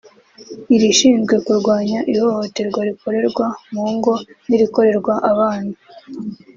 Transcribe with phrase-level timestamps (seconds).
[0.75, 4.13] irishinzwe kurwanya ihohoterwa rikorerwa mu ngo
[4.47, 5.73] n’irikorerwa abana